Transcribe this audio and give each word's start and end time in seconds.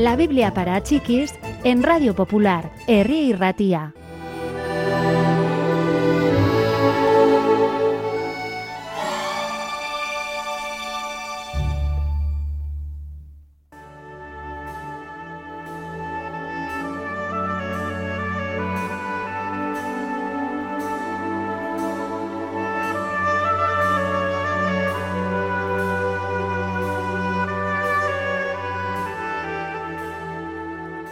La 0.00 0.16
Biblia 0.16 0.54
para 0.54 0.82
chiquis 0.82 1.34
en 1.62 1.82
Radio 1.82 2.14
Popular, 2.14 2.72
Herri 2.86 3.18
y 3.18 3.32
Ratía. 3.34 3.92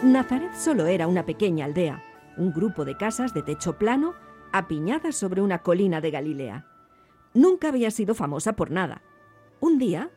Nazaret 0.03 0.53
solo 0.53 0.85
era 0.85 1.07
una 1.07 1.25
pequeña 1.25 1.65
aldea, 1.65 2.01
un 2.37 2.53
grupo 2.53 2.85
de 2.85 2.95
casas 2.95 3.33
de 3.33 3.43
techo 3.43 3.77
plano 3.77 4.13
apiñadas 4.53 5.17
sobre 5.17 5.41
una 5.41 5.59
colina 5.59 5.99
de 5.99 6.09
Galilea. 6.09 6.65
Nunca 7.33 7.67
había 7.67 7.91
sido 7.91 8.15
famosa 8.15 8.53
por 8.53 8.71
nada. 8.71 9.01
Un 9.59 9.77
día, 9.77 10.09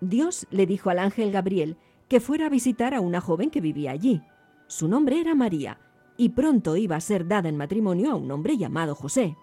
Dios 0.00 0.46
le 0.50 0.64
dijo 0.64 0.90
al 0.90 1.00
ángel 1.00 1.32
Gabriel 1.32 1.76
que 2.08 2.20
fuera 2.20 2.46
a 2.46 2.50
visitar 2.50 2.94
a 2.94 3.00
una 3.00 3.20
joven 3.20 3.50
que 3.50 3.60
vivía 3.60 3.90
allí. 3.90 4.22
Su 4.68 4.86
nombre 4.86 5.20
era 5.20 5.34
María, 5.34 5.80
y 6.16 6.28
pronto 6.28 6.76
iba 6.76 6.94
a 6.94 7.00
ser 7.00 7.26
dada 7.26 7.48
en 7.48 7.56
matrimonio 7.56 8.12
a 8.12 8.14
un 8.14 8.30
hombre 8.30 8.56
llamado 8.56 8.94
José. 8.94 9.36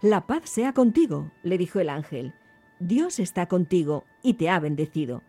La 0.00 0.26
paz 0.26 0.48
sea 0.48 0.72
contigo, 0.72 1.30
le 1.42 1.58
dijo 1.58 1.80
el 1.80 1.90
ángel. 1.90 2.32
Dios 2.80 3.18
está 3.18 3.46
contigo 3.46 4.04
y 4.22 4.34
te 4.34 4.48
ha 4.48 4.58
bendecido. 4.58 5.22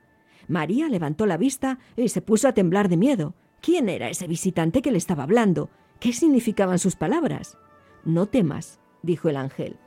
María 0.47 0.89
levantó 0.89 1.25
la 1.25 1.38
vista 1.38 1.79
y 1.95 2.09
se 2.09 2.21
puso 2.21 2.47
a 2.47 2.53
temblar 2.53 2.89
de 2.89 2.97
miedo. 2.97 3.33
¿Quién 3.61 3.89
era 3.89 4.09
ese 4.09 4.27
visitante 4.27 4.81
que 4.81 4.91
le 4.91 4.97
estaba 4.97 5.23
hablando? 5.23 5.69
¿Qué 5.99 6.13
significaban 6.13 6.79
sus 6.79 6.95
palabras? 6.95 7.57
No 8.03 8.27
temas, 8.27 8.79
dijo 9.02 9.29
el 9.29 9.37
ángel. 9.37 9.77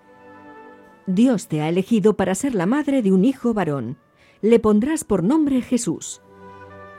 Dios 1.06 1.48
te 1.48 1.62
ha 1.62 1.68
elegido 1.68 2.16
para 2.16 2.34
ser 2.34 2.54
la 2.54 2.66
madre 2.66 3.02
de 3.02 3.12
un 3.12 3.24
hijo 3.24 3.54
varón. 3.54 3.96
Le 4.42 4.58
pondrás 4.58 5.04
por 5.04 5.22
nombre 5.22 5.62
Jesús. 5.62 6.20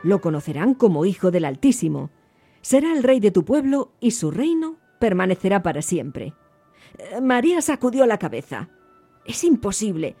Lo 0.02 0.20
conocerán 0.20 0.74
como 0.74 1.04
Hijo 1.04 1.30
del 1.30 1.44
Altísimo. 1.44 2.10
Será 2.62 2.92
el 2.92 3.02
rey 3.02 3.20
de 3.20 3.30
tu 3.30 3.44
pueblo 3.44 3.92
y 4.00 4.12
su 4.12 4.30
reino 4.30 4.78
permanecerá 4.98 5.62
para 5.62 5.82
siempre. 5.82 6.34
Eh, 6.98 7.20
María 7.20 7.60
sacudió 7.60 8.06
la 8.06 8.18
cabeza. 8.18 8.70
Es 9.24 9.44
imposible. 9.44 10.16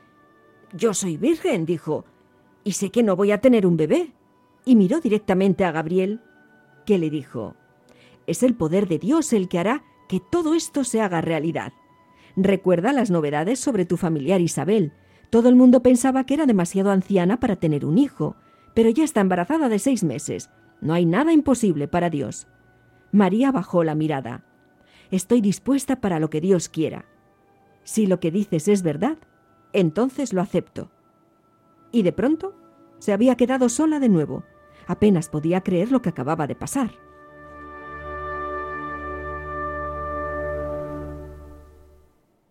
Yo 0.72 0.94
soy 0.94 1.16
virgen, 1.16 1.64
dijo 1.66 2.04
y 2.64 2.72
sé 2.72 2.90
que 2.90 3.02
no 3.02 3.16
voy 3.16 3.32
a 3.32 3.40
tener 3.40 3.66
un 3.66 3.76
bebé. 3.76 4.12
Y 4.64 4.76
miró 4.76 5.00
directamente 5.00 5.64
a 5.64 5.72
Gabriel, 5.72 6.20
que 6.84 6.98
le 6.98 7.10
dijo, 7.10 7.56
es 8.26 8.42
el 8.42 8.54
poder 8.54 8.88
de 8.88 8.98
Dios 8.98 9.32
el 9.32 9.48
que 9.48 9.58
hará 9.58 9.84
que 10.08 10.20
todo 10.20 10.54
esto 10.54 10.84
se 10.84 11.00
haga 11.00 11.20
realidad. 11.20 11.72
Recuerda 12.36 12.92
las 12.92 13.10
novedades 13.10 13.58
sobre 13.58 13.86
tu 13.86 13.96
familiar 13.96 14.40
Isabel. 14.40 14.92
Todo 15.30 15.48
el 15.48 15.56
mundo 15.56 15.82
pensaba 15.82 16.24
que 16.24 16.34
era 16.34 16.46
demasiado 16.46 16.90
anciana 16.90 17.40
para 17.40 17.56
tener 17.56 17.84
un 17.84 17.98
hijo, 17.98 18.36
pero 18.74 18.90
ya 18.90 19.04
está 19.04 19.20
embarazada 19.20 19.68
de 19.68 19.78
seis 19.78 20.04
meses. 20.04 20.50
No 20.80 20.94
hay 20.94 21.06
nada 21.06 21.32
imposible 21.32 21.88
para 21.88 22.10
Dios. 22.10 22.46
María 23.12 23.50
bajó 23.52 23.82
la 23.82 23.94
mirada. 23.94 24.44
Estoy 25.10 25.40
dispuesta 25.40 26.00
para 26.00 26.20
lo 26.20 26.30
que 26.30 26.40
Dios 26.40 26.68
quiera. 26.68 27.06
Si 27.82 28.06
lo 28.06 28.20
que 28.20 28.30
dices 28.30 28.68
es 28.68 28.82
verdad, 28.82 29.18
entonces 29.72 30.32
lo 30.32 30.40
acepto 30.40 30.90
y 31.92 32.02
de 32.02 32.12
pronto 32.12 32.54
se 32.98 33.12
había 33.12 33.36
quedado 33.36 33.68
sola 33.68 34.00
de 34.00 34.08
nuevo. 34.08 34.44
Apenas 34.86 35.28
podía 35.28 35.62
creer 35.62 35.90
lo 35.92 36.02
que 36.02 36.08
acababa 36.08 36.46
de 36.46 36.54
pasar. 36.54 36.90